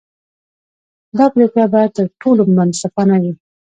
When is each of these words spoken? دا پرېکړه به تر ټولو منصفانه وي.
دا 1.17 1.25
پرېکړه 1.33 1.65
به 1.73 1.81
تر 1.95 2.05
ټولو 2.21 2.41
منصفانه 2.57 3.15
وي. 3.21 3.31